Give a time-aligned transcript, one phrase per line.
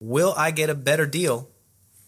[0.00, 1.50] Will I get a better deal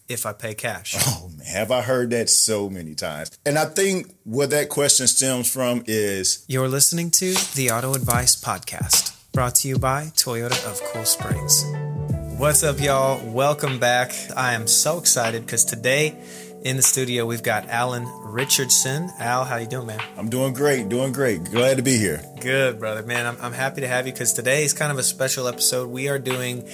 [0.07, 0.95] if I pay cash?
[0.97, 3.37] Oh man, have I heard that so many times?
[3.45, 8.41] And I think where that question stems from is You're listening to the Auto Advice
[8.41, 11.65] Podcast, brought to you by Toyota of Cool Springs.
[12.39, 13.29] What's up, y'all?
[13.29, 14.13] Welcome back.
[14.37, 16.17] I am so excited because today
[16.63, 19.09] in the studio we've got Alan Richardson.
[19.19, 20.01] Al, how you doing, man?
[20.15, 21.43] I'm doing great, doing great.
[21.43, 22.23] Glad to be here.
[22.39, 23.03] Good, brother.
[23.03, 25.89] Man, I'm, I'm happy to have you because today is kind of a special episode.
[25.89, 26.69] We are doing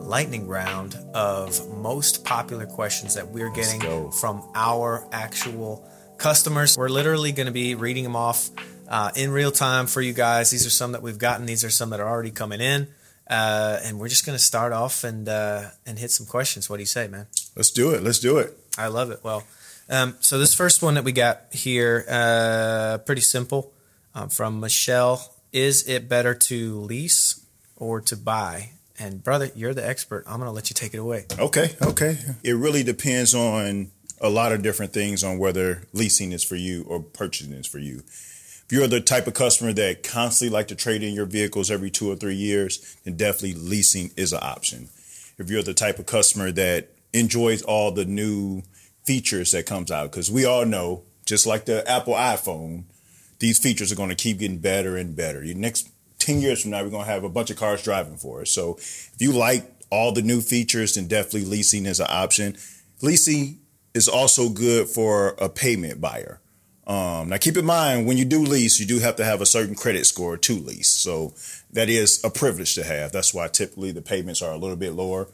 [0.00, 5.88] lightning round of most popular questions that we're getting from our actual
[6.18, 6.76] customers.
[6.76, 8.50] We're literally going to be reading them off
[8.88, 10.50] uh, in real time for you guys.
[10.50, 11.46] These are some that we've gotten.
[11.46, 12.88] These are some that are already coming in.
[13.28, 16.68] Uh, and we're just going to start off and uh, and hit some questions.
[16.68, 17.28] What do you say, man?
[17.54, 18.02] Let's do it.
[18.02, 18.58] Let's do it.
[18.76, 19.20] I love it.
[19.22, 19.44] Well,
[19.88, 23.72] um, so this first one that we got here, uh, pretty simple,
[24.14, 25.34] um, from Michelle.
[25.52, 27.44] Is it better to lease
[27.76, 28.72] or to buy?
[29.00, 30.24] And brother, you're the expert.
[30.26, 31.24] I'm gonna let you take it away.
[31.38, 32.18] Okay, okay.
[32.44, 33.90] It really depends on
[34.20, 37.78] a lot of different things on whether leasing is for you or purchasing is for
[37.78, 38.02] you.
[38.06, 41.90] If you're the type of customer that constantly like to trade in your vehicles every
[41.90, 44.90] two or three years, then definitely leasing is an option.
[45.38, 48.62] If you're the type of customer that enjoys all the new
[49.04, 52.84] features that comes out, because we all know, just like the Apple iPhone,
[53.38, 55.42] these features are going to keep getting better and better.
[55.42, 55.88] Your next
[56.20, 58.50] 10 years from now, we're going to have a bunch of cars driving for us.
[58.50, 62.56] So if you like all the new features, then definitely leasing is an option.
[63.02, 63.60] Leasing
[63.94, 66.40] is also good for a payment buyer.
[66.86, 69.46] Um, now, keep in mind when you do lease, you do have to have a
[69.46, 70.88] certain credit score to lease.
[70.88, 71.34] So
[71.72, 73.12] that is a privilege to have.
[73.12, 75.28] That's why typically the payments are a little bit lower.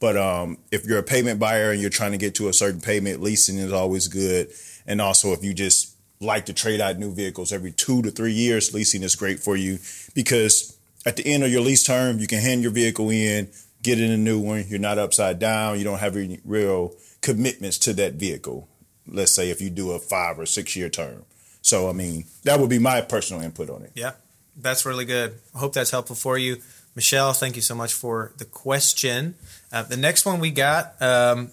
[0.00, 2.80] But um, if you're a payment buyer and you're trying to get to a certain
[2.80, 4.50] payment, leasing is always good.
[4.86, 5.91] And also, if you just
[6.22, 9.56] like to trade out new vehicles every two to three years, leasing is great for
[9.56, 9.78] you
[10.14, 13.48] because at the end of your lease term, you can hand your vehicle in,
[13.82, 14.64] get in a new one.
[14.68, 15.78] You're not upside down.
[15.78, 18.68] You don't have any real commitments to that vehicle.
[19.06, 21.24] Let's say if you do a five or six year term.
[21.60, 23.92] So, I mean, that would be my personal input on it.
[23.94, 24.12] Yeah,
[24.56, 25.34] that's really good.
[25.54, 26.58] I hope that's helpful for you.
[26.94, 29.34] Michelle, thank you so much for the question.
[29.72, 31.00] Uh, the next one we got.
[31.00, 31.50] Um,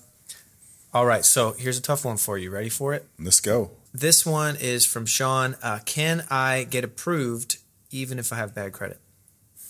[0.94, 2.50] all right, so here's a tough one for you.
[2.50, 3.06] Ready for it?
[3.20, 3.72] Let's go.
[3.94, 5.56] This one is from Sean.
[5.62, 7.58] Uh, can I get approved
[7.92, 9.00] even if I have bad credit?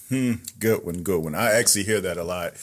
[0.09, 1.35] Hmm, Good one, good one.
[1.35, 2.53] I actually hear that a lot.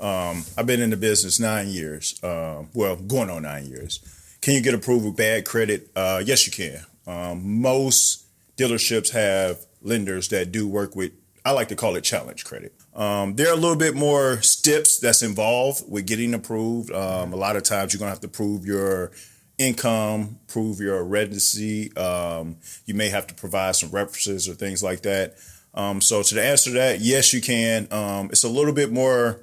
[0.00, 2.22] Um, I've been in the business nine years.
[2.22, 4.00] Um, well, going on nine years.
[4.40, 5.90] Can you get approved with bad credit?
[5.96, 6.84] Uh, yes, you can.
[7.06, 8.24] Um, most
[8.56, 11.12] dealerships have lenders that do work with.
[11.44, 12.74] I like to call it challenge credit.
[12.94, 16.90] Um, there are a little bit more steps that's involved with getting approved.
[16.92, 19.12] Um, a lot of times you're gonna have to prove your
[19.58, 21.94] income, prove your residency.
[21.96, 25.36] Um, you may have to provide some references or things like that.
[25.74, 27.88] Um, so to answer that, yes, you can.
[27.90, 29.40] Um, it's a little bit more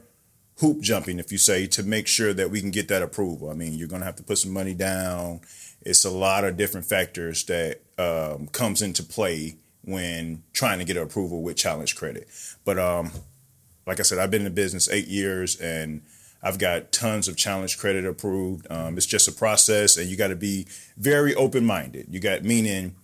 [0.59, 3.49] hoop jumping, if you say, to make sure that we can get that approval.
[3.49, 5.41] I mean, you're going to have to put some money down.
[5.81, 10.97] It's a lot of different factors that um, comes into play when trying to get
[10.97, 12.27] approval with challenge credit.
[12.63, 13.11] But um,
[13.85, 16.01] like I said, I've been in the business eight years and
[16.45, 18.67] I've got tons of challenge credit approved.
[18.69, 22.05] Um, it's just a process, and you got to be very open minded.
[22.11, 22.95] You got meaning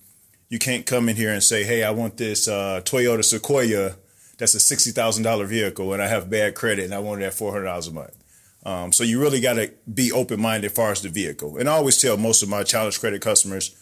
[0.48, 3.96] you can't come in here and say, "Hey, I want this uh, Toyota Sequoia
[4.38, 7.26] that's a sixty thousand dollar vehicle, and I have bad credit, and I want it
[7.26, 8.16] at four hundred dollars a month."
[8.64, 11.58] Um, so you really got to be open minded as far as the vehicle.
[11.58, 13.76] And I always tell most of my challenge credit customers,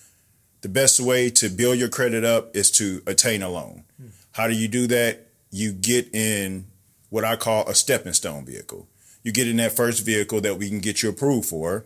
[0.62, 3.84] the best way to build your credit up is to attain a loan.
[4.32, 5.28] How do you do that?
[5.52, 6.68] You get in
[7.10, 8.88] what I call a stepping stone vehicle.
[9.24, 11.86] You get in that first vehicle that we can get you approved for.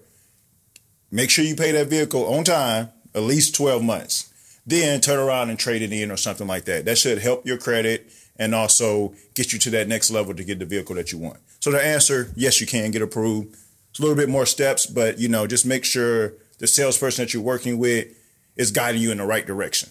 [1.12, 4.32] Make sure you pay that vehicle on time, at least 12 months.
[4.66, 6.86] Then turn around and trade it in or something like that.
[6.86, 10.60] That should help your credit and also get you to that next level to get
[10.60, 11.38] the vehicle that you want.
[11.60, 13.56] So the answer, yes, you can get approved.
[13.90, 17.34] It's a little bit more steps, but you know, just make sure the salesperson that
[17.34, 18.08] you're working with
[18.56, 19.90] is guiding you in the right direction.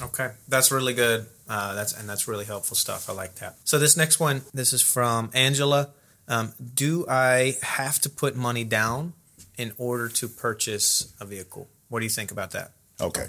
[0.00, 1.26] Okay, that's really good.
[1.48, 3.10] Uh, that's and that's really helpful stuff.
[3.10, 3.56] I like that.
[3.64, 5.90] So this next one, this is from Angela.
[6.30, 9.14] Um, do I have to put money down
[9.58, 11.68] in order to purchase a vehicle?
[11.88, 12.70] What do you think about that?
[13.00, 13.26] Okay.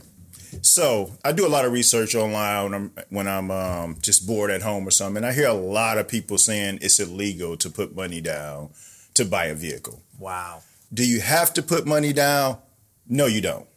[0.62, 4.52] So I do a lot of research online when I'm when I'm um, just bored
[4.52, 5.18] at home or something.
[5.18, 8.70] And I hear a lot of people saying it's illegal to put money down
[9.16, 10.04] to buy a vehicle.
[10.20, 10.62] Wow.
[10.94, 12.60] Do you have to put money down?
[13.08, 13.68] No, you don't.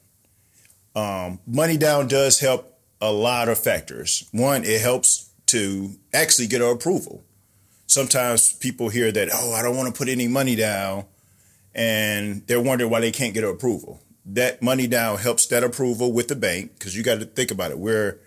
[0.94, 4.28] Um, money down does help a lot of factors.
[4.32, 7.24] One, it helps to actually get our approval.
[7.94, 11.04] Sometimes people hear that, oh, I don't want to put any money down,
[11.74, 14.00] and they're wondering why they can't get approval.
[14.26, 17.70] That money down helps that approval with the bank because you got to think about
[17.70, 17.78] it.
[17.78, 18.18] We're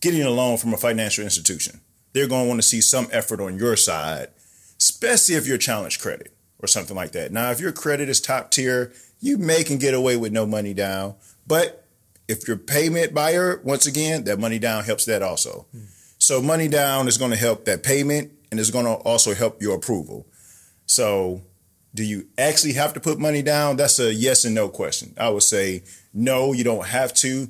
[0.00, 1.80] getting a loan from a financial institution.
[2.12, 4.28] They're going to want to see some effort on your side
[4.78, 7.32] especially if you're challenged credit or something like that.
[7.32, 10.74] Now, if your credit is top tier, you may can get away with no money
[10.74, 11.14] down.
[11.46, 11.84] But
[12.28, 15.66] if you're payment buyer, once again, that money down helps that also.
[15.72, 15.84] Hmm.
[16.18, 19.60] So money down is going to help that payment and it's going to also help
[19.60, 20.26] your approval.
[20.86, 21.42] So
[21.94, 23.76] do you actually have to put money down?
[23.76, 25.14] That's a yes and no question.
[25.18, 25.82] I would say
[26.12, 27.48] no, you don't have to.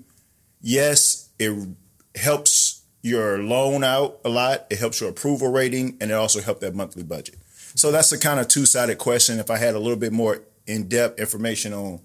[0.61, 1.69] Yes, it
[2.15, 4.67] helps your loan out a lot.
[4.71, 7.37] It helps your approval rating and it also helps that monthly budget.
[7.75, 9.39] So that's a kind of two-sided question.
[9.39, 12.01] If I had a little bit more in-depth information on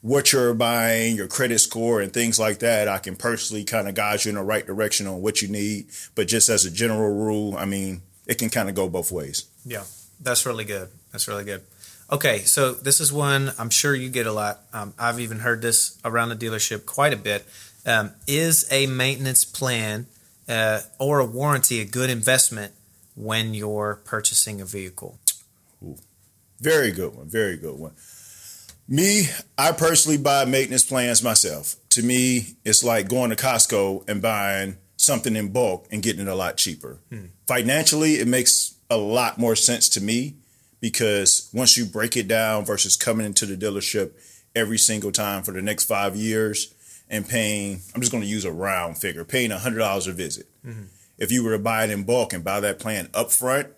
[0.00, 3.94] what you're buying, your credit score, and things like that, I can personally kind of
[3.94, 5.90] guide you in the right direction on what you need.
[6.14, 9.46] But just as a general rule, I mean, it can kind of go both ways.
[9.64, 9.84] Yeah,
[10.20, 10.88] that's really good.
[11.12, 11.62] That's really good.
[12.10, 14.60] Okay, so this is one I'm sure you get a lot.
[14.72, 17.46] Um, I've even heard this around the dealership quite a bit.
[17.86, 20.06] Um, is a maintenance plan
[20.48, 22.72] uh, or a warranty a good investment
[23.14, 25.18] when you're purchasing a vehicle?
[25.82, 25.96] Ooh,
[26.60, 27.26] very good one.
[27.26, 27.92] Very good one.
[28.86, 29.24] Me,
[29.56, 31.76] I personally buy maintenance plans myself.
[31.90, 36.28] To me, it's like going to Costco and buying something in bulk and getting it
[36.28, 37.00] a lot cheaper.
[37.10, 37.26] Hmm.
[37.46, 40.36] Financially, it makes a lot more sense to me
[40.80, 44.12] because once you break it down versus coming into the dealership
[44.54, 46.74] every single time for the next five years
[47.08, 50.46] and paying, I'm just going to use a round figure, paying $100 a visit.
[50.64, 50.84] Mm-hmm.
[51.18, 53.68] If you were to buy it in bulk and buy that plan up front,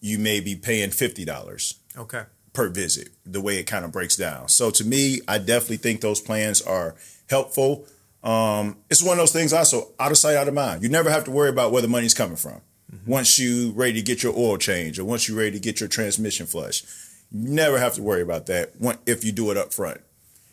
[0.00, 1.74] you may be paying $50.
[1.96, 2.24] Okay.
[2.52, 4.48] Per visit, the way it kind of breaks down.
[4.48, 6.94] So to me, I definitely think those plans are
[7.28, 7.86] helpful.
[8.24, 10.82] Um, it's one of those things also out of sight, out of mind.
[10.82, 12.62] You never have to worry about where the money's coming from.
[12.92, 13.10] Mm-hmm.
[13.10, 15.88] Once you ready to get your oil change or once you're ready to get your
[15.88, 16.82] transmission flush,
[17.30, 18.72] you never have to worry about that
[19.06, 20.00] if you do it up front.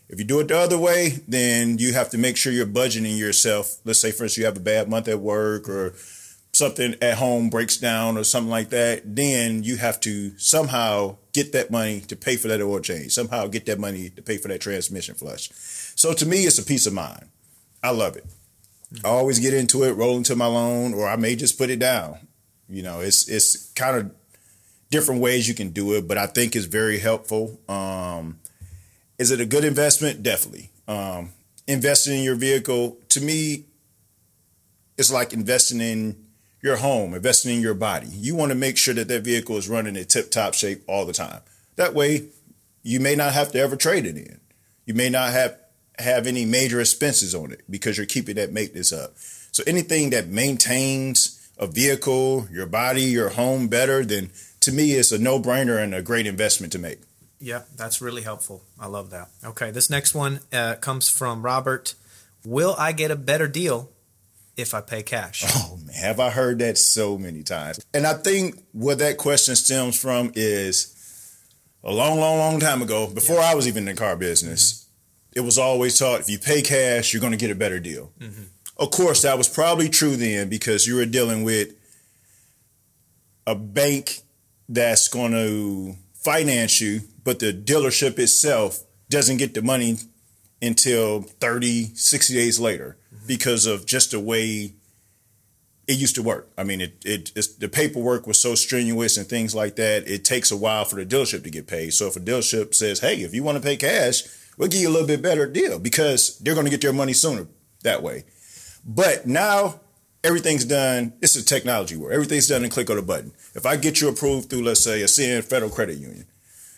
[0.09, 3.17] If you do it the other way, then you have to make sure you're budgeting
[3.17, 3.77] yourself.
[3.85, 5.93] Let's say, for instance, you have a bad month at work or
[6.51, 9.15] something at home breaks down or something like that.
[9.15, 13.47] Then you have to somehow get that money to pay for that oil change, somehow
[13.47, 15.49] get that money to pay for that transmission flush.
[15.95, 17.29] So to me, it's a peace of mind.
[17.83, 18.25] I love it.
[19.03, 21.79] I always get into it, roll into my loan, or I may just put it
[21.79, 22.17] down.
[22.67, 24.11] You know, it's it's kind of
[24.89, 27.59] different ways you can do it, but I think it's very helpful.
[27.67, 28.39] Um,
[29.17, 30.21] is it a good investment?
[30.21, 30.69] Definitely.
[30.87, 31.31] Um,
[31.67, 33.65] investing in your vehicle, to me,
[34.97, 36.27] it's like investing in
[36.61, 38.07] your home, investing in your body.
[38.07, 41.05] You want to make sure that that vehicle is running in tip top shape all
[41.05, 41.41] the time.
[41.77, 42.27] That way,
[42.83, 44.39] you may not have to ever trade it in.
[44.85, 45.57] You may not have
[46.01, 49.13] have any major expenses on it because you're keeping that maintenance up.
[49.51, 54.31] So anything that maintains a vehicle, your body, your home better, then
[54.61, 56.99] to me, it's a no brainer and a great investment to make.
[57.39, 58.63] Yeah, that's really helpful.
[58.79, 59.29] I love that.
[59.43, 61.95] Okay, this next one uh, comes from Robert.
[62.45, 63.89] Will I get a better deal
[64.55, 65.43] if I pay cash?
[65.47, 67.83] Oh man, have I heard that so many times?
[67.93, 70.97] And I think where that question stems from is
[71.83, 73.51] a long, long, long time ago, before yeah.
[73.51, 74.80] I was even in the car business.
[75.33, 78.11] It was always taught if you pay cash, you're going to get a better deal.
[78.19, 78.43] Mm-hmm.
[78.77, 81.73] Of course, that was probably true then because you were dealing with
[83.45, 84.21] a bank
[84.67, 89.97] that's going to finance you but the dealership itself doesn't get the money
[90.61, 93.27] until 30, 60 days later mm-hmm.
[93.27, 94.73] because of just the way
[95.87, 96.49] it used to work.
[96.57, 100.07] I mean, it, it the paperwork was so strenuous and things like that.
[100.07, 101.93] It takes a while for the dealership to get paid.
[101.93, 104.23] So if a dealership says, "Hey, if you want to pay cash,
[104.61, 107.13] we'll give you a little bit better deal," because they're going to get their money
[107.13, 107.47] sooner
[107.83, 108.23] that way.
[108.85, 109.81] But now
[110.23, 111.13] everything's done.
[111.21, 112.13] It's a technology world.
[112.13, 113.33] Everything's done and click on a button.
[113.55, 116.25] If I get you approved through, let's say, a CN Federal Credit Union,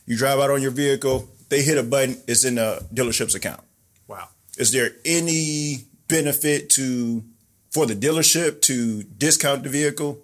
[0.05, 3.61] you drive out on your vehicle, they hit a button, it's in the dealership's account.
[4.07, 4.29] Wow.
[4.57, 7.23] Is there any benefit to
[7.69, 10.21] for the dealership to discount the vehicle?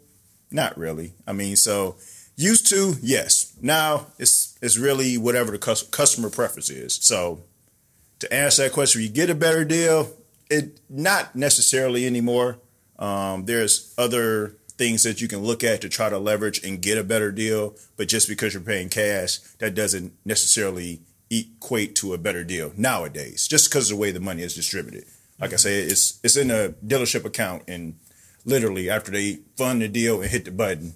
[0.50, 1.14] Not really.
[1.28, 1.98] I mean, so
[2.36, 3.54] used to, yes.
[3.62, 6.96] Now it's it's really whatever the customer preference is.
[6.96, 7.44] So
[8.20, 10.10] to answer that question, you get a better deal.
[10.50, 12.60] It not necessarily anymore.
[12.98, 16.98] Um, there's other things that you can look at to try to leverage and get
[16.98, 17.76] a better deal.
[17.98, 23.48] But just because you're paying cash, that doesn't necessarily equate to a better deal nowadays,
[23.48, 25.06] just because of the way the money is distributed.
[25.40, 25.56] Like mm-hmm.
[25.56, 28.00] I say, it's it's in a dealership account, and
[28.46, 30.94] literally after they fund the deal and hit the button,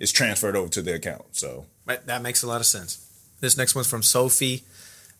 [0.00, 1.24] it's transferred over to their account.
[1.32, 3.06] So that makes a lot of sense.
[3.40, 4.62] This next one's from Sophie.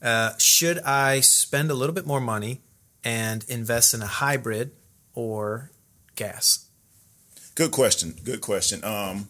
[0.03, 2.61] Uh, should I spend a little bit more money
[3.05, 4.73] and invest in a hybrid
[5.15, 5.71] or
[6.17, 6.67] gas?
[7.55, 8.17] Good question.
[8.25, 8.83] Good question.
[8.83, 9.29] Um,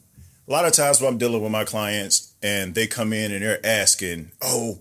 [0.49, 3.43] a lot of times when I'm dealing with my clients and they come in and
[3.43, 4.81] they're asking, "Oh,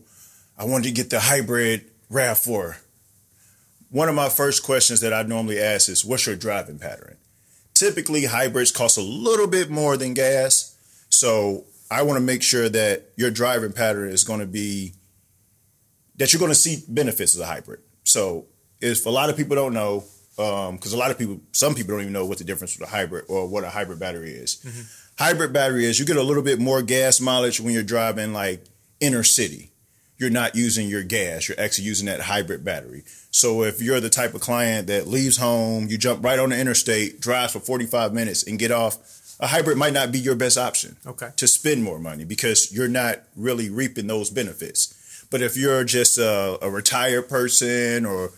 [0.58, 2.78] I wanted to get the hybrid Rav4."
[3.90, 7.18] One of my first questions that I normally ask is, "What's your driving pattern?"
[7.74, 10.76] Typically, hybrids cost a little bit more than gas,
[11.10, 14.94] So I want to make sure that your driving pattern is going to be
[16.22, 17.80] that you're going to see benefits as a hybrid.
[18.04, 18.46] So
[18.80, 20.04] if a lot of people don't know,
[20.36, 22.88] because um, a lot of people, some people don't even know what the difference with
[22.88, 24.58] a hybrid or what a hybrid battery is.
[24.64, 24.82] Mm-hmm.
[25.18, 28.64] Hybrid battery is you get a little bit more gas mileage when you're driving like
[29.00, 29.72] inner city.
[30.20, 31.50] You're not using your gas.
[31.50, 33.02] You're actually using that hybrid battery.
[33.32, 36.60] So if you're the type of client that leaves home, you jump right on the
[36.60, 38.98] interstate, drives for 45 minutes, and get off,
[39.40, 40.98] a hybrid might not be your best option.
[41.04, 41.30] Okay.
[41.38, 45.00] To spend more money because you're not really reaping those benefits.
[45.32, 48.32] But if you're just a, a retired person or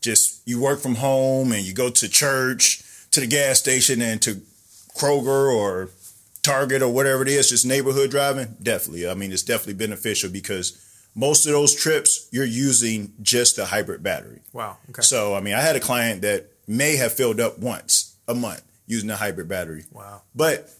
[0.00, 4.20] just you work from home and you go to church, to the gas station, and
[4.22, 4.42] to
[4.96, 5.90] Kroger or
[6.42, 9.08] Target or whatever it is, just neighborhood driving, definitely.
[9.08, 10.78] I mean, it's definitely beneficial because
[11.14, 14.40] most of those trips you're using just a hybrid battery.
[14.52, 14.78] Wow.
[14.90, 15.02] Okay.
[15.02, 18.62] So, I mean, I had a client that may have filled up once a month
[18.86, 19.84] using a hybrid battery.
[19.92, 20.22] Wow.
[20.34, 20.70] But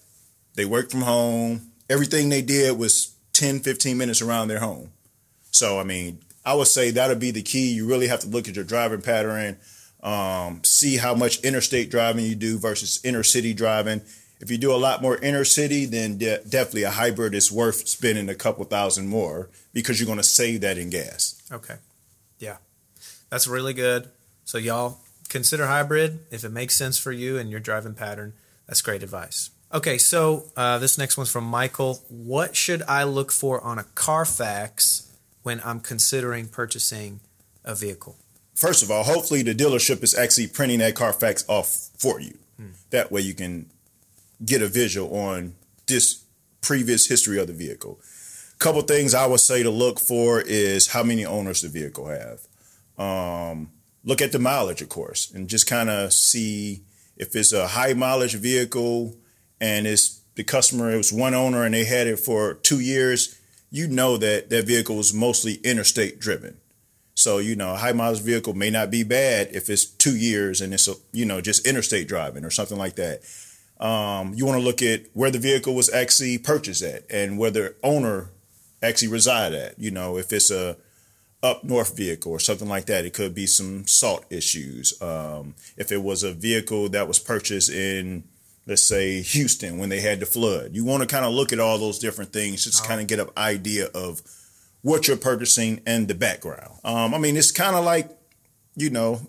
[0.55, 1.73] they worked from home.
[1.89, 4.91] Everything they did was 10, 15 minutes around their home.
[5.50, 7.73] So, I mean, I would say that'll be the key.
[7.73, 9.59] You really have to look at your driving pattern,
[10.02, 14.02] um, see how much interstate driving you do versus inner city driving.
[14.40, 17.87] If you do a lot more inner city, then de- definitely a hybrid is worth
[17.87, 21.42] spending a couple thousand more because you're going to save that in gas.
[21.52, 21.76] Okay.
[22.38, 22.57] Yeah.
[23.28, 24.09] That's really good.
[24.45, 28.33] So, y'all consider hybrid if it makes sense for you and your driving pattern.
[28.66, 29.50] That's great advice.
[29.73, 32.02] Okay, so uh, this next one's from Michael.
[32.09, 35.10] What should I look for on a Carfax
[35.42, 37.20] when I'm considering purchasing
[37.64, 38.16] a vehicle?
[38.54, 42.38] First of all, hopefully the dealership is actually printing that Carfax off for you.
[42.56, 42.70] Hmm.
[42.90, 43.70] That way you can
[44.44, 45.54] get a visual on
[45.87, 46.25] this
[46.61, 48.00] previous history of the vehicle.
[48.59, 52.40] Couple things I would say to look for is how many owners the vehicle have.
[52.99, 53.70] Um,
[54.04, 56.82] look at the mileage, of course, and just kind of see
[57.16, 59.16] if it's a high mileage vehicle
[59.61, 63.39] and it's the customer it was one owner and they had it for two years
[63.71, 66.59] you know that that vehicle was mostly interstate driven.
[67.15, 70.61] So, you know, a high mileage vehicle may not be bad if it's two years
[70.61, 73.21] and it's, a, you know, just interstate driving or something like that.
[73.79, 77.50] Um, you want to look at where the vehicle was actually purchased at and where
[77.50, 78.31] the owner
[78.83, 79.79] actually reside at.
[79.79, 80.77] You know, if it's a
[81.43, 85.00] up north vehicle or something like that, it could be some salt issues.
[85.00, 88.25] Um, if it was a vehicle that was purchased in
[88.67, 90.71] let's say Houston when they had the flood.
[90.75, 92.88] You want to kind of look at all those different things, just oh.
[92.88, 94.23] kind of get an idea of
[94.83, 96.73] what you're purchasing and the background.
[96.85, 98.09] Um, I mean, it's kind of like,
[98.76, 99.21] you know,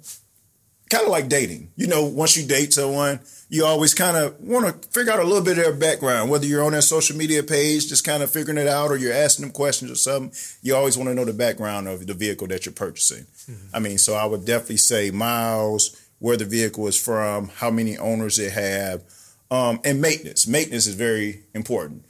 [0.89, 1.71] kind of like dating.
[1.75, 3.19] You know, once you date someone,
[3.49, 6.45] you always kind of want to figure out a little bit of their background, whether
[6.45, 9.43] you're on their social media page, just kind of figuring it out, or you're asking
[9.43, 10.31] them questions or something.
[10.61, 13.25] You always want to know the background of the vehicle that you're purchasing.
[13.49, 13.75] Mm-hmm.
[13.75, 17.97] I mean, so I would definitely say miles, where the vehicle is from, how many
[17.97, 19.03] owners it have,
[19.51, 20.47] um, and maintenance.
[20.47, 22.05] Maintenance is very important.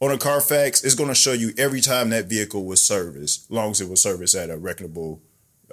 [0.00, 3.72] On a Carfax, it's going to show you every time that vehicle was serviced, long
[3.72, 5.20] as it was serviced at a reputable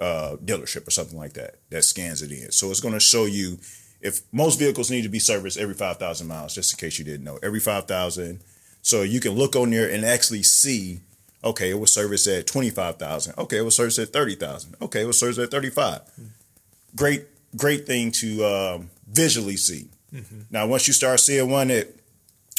[0.00, 2.50] uh, dealership or something like that that scans it in.
[2.50, 3.58] So it's going to show you
[4.00, 7.24] if most vehicles need to be serviced every 5,000 miles, just in case you didn't
[7.24, 8.40] know, every 5,000.
[8.82, 11.00] So you can look on there and actually see,
[11.44, 13.34] okay, it was serviced at 25,000.
[13.38, 14.74] Okay, it was serviced at 30,000.
[14.82, 16.00] Okay, it was serviced at 35.
[16.96, 17.24] Great,
[17.56, 19.86] great thing to um, visually see.
[20.14, 20.40] Mm-hmm.
[20.50, 21.88] Now, once you start seeing one that,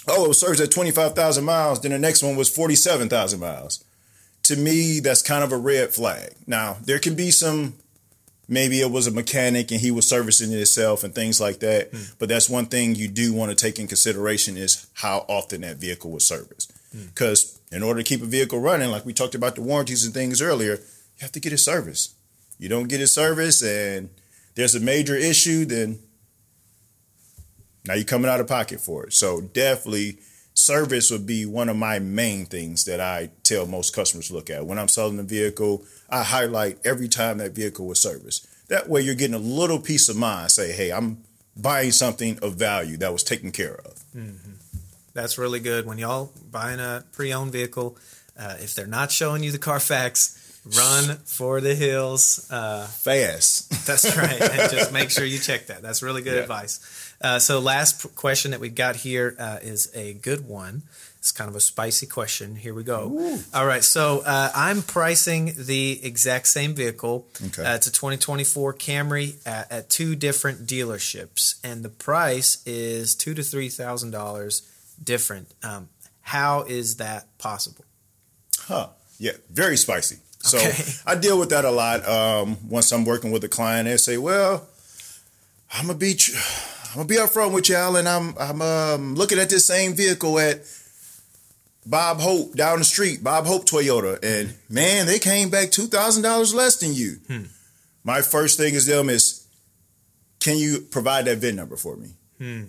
[0.07, 3.83] oh, it serves at 25,000 miles, then the next one was 47,000 miles.
[4.43, 6.33] To me, that's kind of a red flag.
[6.45, 7.75] Now, there can be some,
[8.47, 11.91] maybe it was a mechanic and he was servicing it himself and things like that.
[11.91, 12.15] Mm.
[12.19, 15.77] But that's one thing you do want to take in consideration is how often that
[15.77, 16.71] vehicle was serviced.
[16.93, 17.77] Because mm.
[17.77, 20.41] in order to keep a vehicle running, like we talked about the warranties and things
[20.41, 22.13] earlier, you have to get it serviced.
[22.57, 24.09] You don't get it serviced and
[24.55, 25.99] there's a major issue, then
[27.87, 29.13] now you're coming out of pocket for it.
[29.13, 30.19] So definitely
[30.53, 34.49] service would be one of my main things that I tell most customers to look
[34.49, 34.65] at.
[34.65, 38.47] When I'm selling a vehicle, I highlight every time that vehicle was serviced.
[38.69, 40.51] That way you're getting a little peace of mind.
[40.51, 41.23] Say, hey, I'm
[41.55, 44.03] buying something of value that was taken care of.
[44.15, 44.53] Mm-hmm.
[45.13, 45.85] That's really good.
[45.85, 47.97] When y'all buying a pre-owned vehicle,
[48.37, 53.87] uh, if they're not showing you the Carfax, run for the hills uh, fast.
[53.87, 55.81] That's right, and just make sure you check that.
[55.81, 56.41] That's really good yeah.
[56.41, 57.06] advice.
[57.19, 60.83] Uh, so, last question that we've got here uh, is a good one.
[61.17, 62.55] It's kind of a spicy question.
[62.55, 63.11] Here we go.
[63.11, 63.39] Ooh.
[63.53, 63.83] All right.
[63.83, 67.27] So, uh, I'm pricing the exact same vehicle.
[67.47, 67.63] Okay.
[67.63, 73.33] Uh, it's a 2024 Camry at, at, two different dealerships, and the price is two
[73.33, 74.69] to three thousand dollars
[75.03, 75.47] different.
[75.63, 75.89] Um,
[76.21, 77.85] how is that possible?
[78.59, 78.89] Huh.
[79.17, 79.33] Yeah.
[79.49, 80.17] Very spicy.
[80.39, 80.83] So okay.
[81.05, 82.07] I deal with that a lot.
[82.07, 84.67] Um, once I'm working with a client, they say, "Well,
[85.73, 86.15] I'm gonna be."
[86.89, 90.39] I'm gonna be upfront with y'all, and I'm I'm um, looking at this same vehicle
[90.39, 90.61] at
[91.85, 96.23] Bob Hope down the street, Bob Hope Toyota, and man, they came back two thousand
[96.23, 97.17] dollars less than you.
[97.27, 97.43] Hmm.
[98.03, 99.45] My first thing is them is,
[100.39, 102.09] can you provide that VIN number for me?
[102.37, 102.63] Hmm.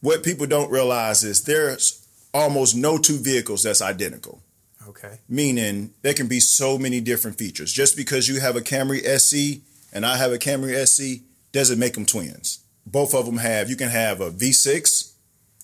[0.00, 4.42] What people don't realize is there's almost no two vehicles that's identical.
[4.86, 5.18] Okay.
[5.28, 7.72] Meaning there can be so many different features.
[7.72, 11.22] Just because you have a Camry SE and I have a Camry SE
[11.52, 12.63] doesn't make them twins.
[12.86, 13.70] Both of them have.
[13.70, 15.12] You can have a V6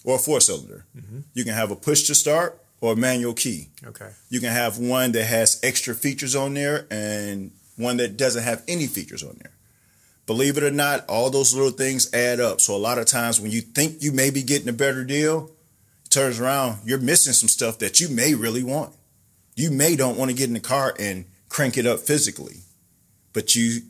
[0.05, 0.85] or a four cylinder.
[0.97, 1.21] Mm-hmm.
[1.35, 3.69] You can have a push to start or a manual key.
[3.85, 4.11] Okay.
[4.31, 8.63] You can have one that has extra features on there and one that doesn't have
[8.69, 9.53] any features on there.
[10.27, 12.61] Believe it or not, all those little things add up.
[12.61, 15.51] So a lot of times when you think you may be getting a better deal,
[16.05, 18.95] it turns around, you're missing some stuff that you may really want.
[19.57, 22.59] You may don't want to get in the car and crank it up physically,
[23.33, 23.81] but you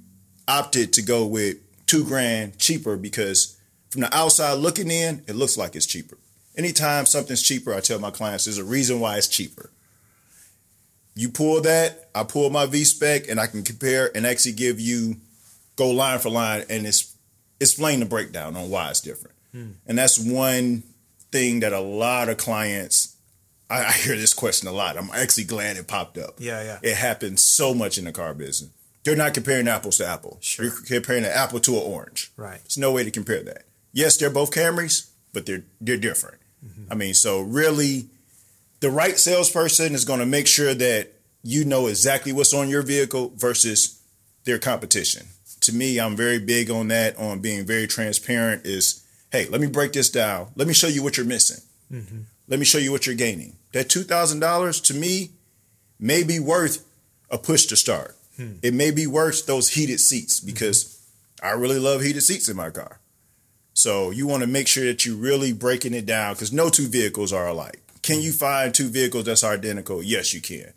[0.49, 1.58] opted to go with
[1.90, 3.59] two grand cheaper because
[3.90, 6.16] from the outside looking in, it looks like it's cheaper.
[6.56, 9.70] Anytime something's cheaper, I tell my clients there's a reason why it's cheaper.
[11.16, 14.78] You pull that, I pull my V spec, and I can compare and actually give
[14.78, 15.16] you
[15.75, 17.16] go line for line and it's
[17.59, 19.37] explain the breakdown on why it's different.
[19.50, 19.70] Hmm.
[19.87, 20.85] And that's one
[21.32, 23.16] thing that a lot of clients
[23.68, 24.97] I, I hear this question a lot.
[24.97, 26.35] I'm actually glad it popped up.
[26.38, 26.78] Yeah, yeah.
[26.82, 28.70] It happens so much in the car business.
[29.04, 30.45] They're not comparing apples to apples.
[30.45, 30.66] Sure.
[30.66, 32.30] You're comparing an apple to an orange.
[32.37, 32.61] Right.
[32.62, 33.64] There's no way to compare that.
[33.92, 36.38] Yes, they're both Camrys, but they're they're different.
[36.64, 36.92] Mm-hmm.
[36.92, 38.07] I mean, so really,
[38.80, 42.83] the right salesperson is going to make sure that you know exactly what's on your
[42.83, 44.00] vehicle versus
[44.45, 45.26] their competition.
[45.62, 47.16] To me, I'm very big on that.
[47.16, 48.66] On being very transparent.
[48.66, 50.49] Is hey, let me break this down.
[50.57, 51.64] Let me show you what you're missing.
[51.90, 52.21] Mm-hmm.
[52.49, 53.57] Let me show you what you're gaining.
[53.73, 55.30] That two thousand dollars to me
[55.99, 56.85] may be worth
[57.30, 58.16] a push to start.
[58.40, 58.54] Hmm.
[58.62, 60.47] It may be worse those heated seats mm-hmm.
[60.47, 60.99] because
[61.42, 62.99] I really love heated seats in my car.
[63.75, 66.88] So you want to make sure that you're really breaking it down because no two
[66.88, 67.82] vehicles are alike.
[68.02, 68.23] Can hmm.
[68.23, 70.02] you find two vehicles that's identical?
[70.02, 70.73] Yes, you can.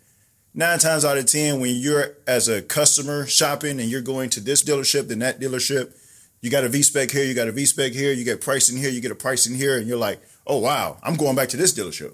[0.53, 4.39] Nine times out of ten, when you're as a customer shopping and you're going to
[4.39, 5.95] this dealership then that dealership,
[6.41, 8.77] you got a V spec here, you got a V spec here, you get pricing
[8.77, 11.57] here, you get a pricing here, and you're like, oh wow, I'm going back to
[11.57, 12.13] this dealership.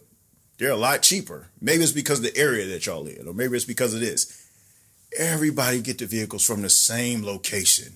[0.59, 1.47] They're a lot cheaper.
[1.59, 4.38] Maybe it's because of the area that y'all in, or maybe it's because of this.
[5.17, 7.93] Everybody get the vehicles from the same location,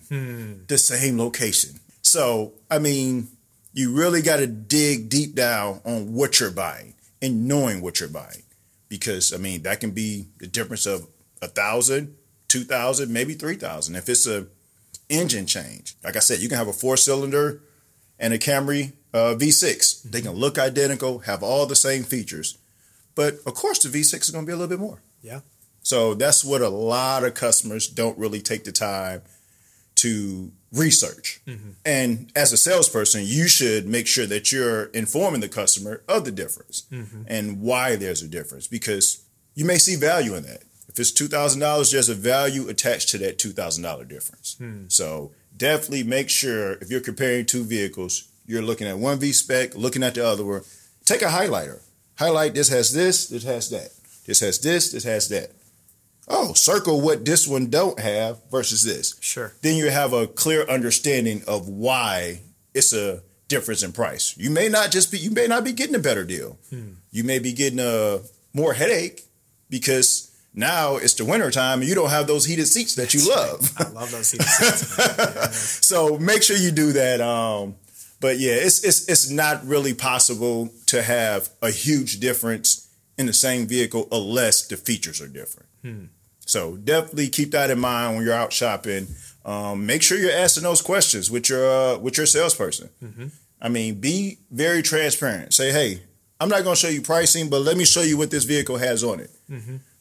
[0.68, 1.80] the same location.
[2.02, 3.28] So, I mean,
[3.74, 8.10] you really got to dig deep down on what you're buying and knowing what you're
[8.10, 8.44] buying,
[8.90, 11.08] because I mean that can be the difference of
[11.42, 12.16] a thousand,
[12.48, 13.96] two thousand, maybe three thousand.
[13.96, 14.48] If it's a
[15.10, 17.62] engine change, like I said, you can have a four cylinder
[18.20, 20.04] and a Camry uh, V6.
[20.04, 22.58] They can look identical, have all the same features,
[23.16, 25.02] but of course the V6 is going to be a little bit more.
[25.22, 25.42] Yeah.
[25.94, 29.22] So that's what a lot of customers don't really take the time
[29.98, 31.40] to research.
[31.46, 31.70] Mm-hmm.
[31.86, 36.32] And as a salesperson, you should make sure that you're informing the customer of the
[36.32, 37.26] difference mm-hmm.
[37.28, 40.64] and why there's a difference because you may see value in that.
[40.90, 44.56] If it's $2,000, there's a value attached to that $2,000 difference.
[44.58, 44.86] Hmm.
[44.88, 49.76] So definitely make sure if you're comparing two vehicles, you're looking at one V spec,
[49.76, 50.62] looking at the other one.
[51.06, 51.82] Take a highlighter.
[52.18, 53.92] Highlight this has this, this has that.
[54.26, 55.52] This has this, this has that.
[56.28, 59.16] Oh, circle what this one don't have versus this.
[59.20, 59.54] Sure.
[59.62, 62.40] Then you have a clear understanding of why
[62.74, 64.36] it's a difference in price.
[64.38, 66.58] You may not just be you may not be getting a better deal.
[67.12, 68.20] You may be getting a
[68.54, 69.24] more headache
[69.70, 73.28] because now it's the winter time and you don't have those heated seats that you
[73.30, 73.72] love.
[73.78, 74.98] I love those heated seats.
[74.98, 75.48] Yeah.
[75.52, 77.20] so make sure you do that.
[77.22, 77.76] Um,
[78.22, 83.34] but yeah, it's it's it's not really possible to have a huge difference in the
[83.34, 85.68] same vehicle unless the features are different.
[86.46, 89.08] So definitely keep that in mind when you're out shopping.
[89.46, 92.90] Um, make sure you're asking those questions with your uh, with your salesperson.
[93.62, 95.54] I mean, be very transparent.
[95.54, 96.02] Say, hey,
[96.40, 98.78] I'm not going to show you pricing, but let me show you what this vehicle
[98.78, 99.32] has on it.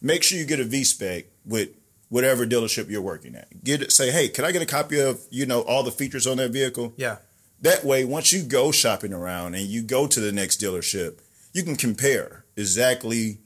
[0.00, 1.68] Make sure you get a V spec with
[2.08, 3.64] whatever dealership you're working at.
[3.64, 3.92] Get it.
[3.92, 6.50] Say, hey, can I get a copy of you know all the features on that
[6.50, 6.92] vehicle?
[6.96, 7.18] Yeah.
[7.60, 11.20] That way, once you go shopping around and you go to the next dealership,
[11.52, 13.38] you can compare exactly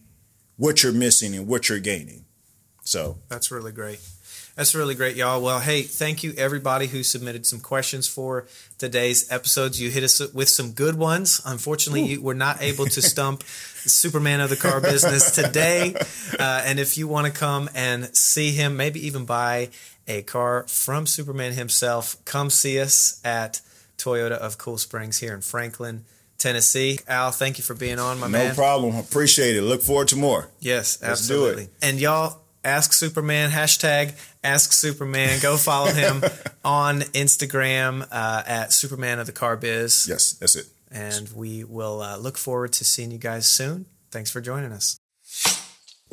[0.56, 2.24] what you're missing and what you're gaining.
[2.86, 4.00] So That's really great.
[4.54, 5.42] That's really great, y'all.
[5.42, 8.46] Well, hey, thank you everybody who submitted some questions for
[8.78, 9.78] today's episodes.
[9.78, 11.42] You hit us with some good ones.
[11.44, 15.94] Unfortunately, you were not able to stump Superman of the car business today.
[16.40, 19.68] Uh, and if you want to come and see him, maybe even buy
[20.08, 23.60] a car from Superman himself, come see us at
[23.98, 26.04] Toyota of Cool Springs here in Franklin,
[26.38, 26.98] Tennessee.
[27.08, 28.54] Al, thank you for being on, my no man.
[28.54, 28.96] problem.
[28.96, 29.62] Appreciate it.
[29.62, 30.48] Look forward to more.
[30.60, 31.48] Yes, Let's do it.
[31.50, 31.68] absolutely.
[31.82, 34.12] And y'all, ask Superman hashtag
[34.44, 35.40] Ask Superman.
[35.42, 36.22] Go follow him
[36.64, 40.66] on Instagram uh, at Superman of the Car Biz, Yes, that's it.
[40.90, 43.86] and we will uh, look forward to seeing you guys soon.
[44.12, 44.98] Thanks for joining us.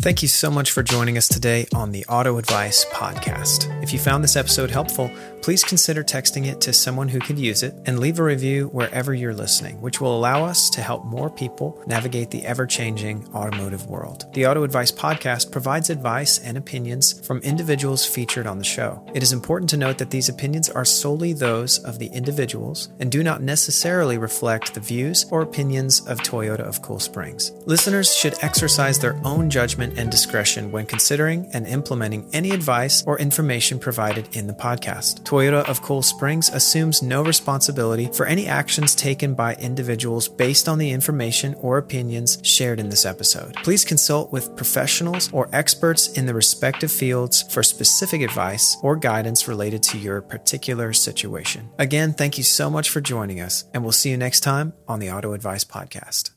[0.03, 3.81] Thank you so much for joining us today on the Auto Advice Podcast.
[3.81, 5.09] If you found this episode helpful,
[5.41, 9.13] please consider texting it to someone who could use it and leave a review wherever
[9.13, 13.87] you're listening, which will allow us to help more people navigate the ever changing automotive
[13.87, 14.25] world.
[14.33, 19.05] The Auto Advice Podcast provides advice and opinions from individuals featured on the show.
[19.13, 23.09] It is important to note that these opinions are solely those of the individuals and
[23.09, 27.51] do not necessarily reflect the views or opinions of Toyota of Cool Springs.
[27.65, 29.49] Listeners should exercise their own
[29.97, 35.23] and discretion when considering and implementing any advice or information provided in the podcast.
[35.23, 40.77] Toyota of Cool Springs assumes no responsibility for any actions taken by individuals based on
[40.77, 43.55] the information or opinions shared in this episode.
[43.63, 49.47] Please consult with professionals or experts in the respective fields for specific advice or guidance
[49.47, 51.69] related to your particular situation.
[51.77, 54.99] Again, thank you so much for joining us, and we'll see you next time on
[54.99, 56.32] the Auto Advice Podcast.